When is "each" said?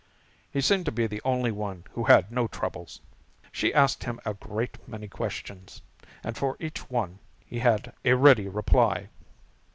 6.59-6.89